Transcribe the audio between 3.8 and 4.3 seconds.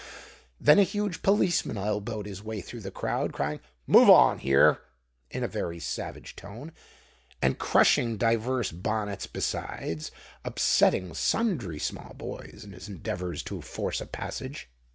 "Move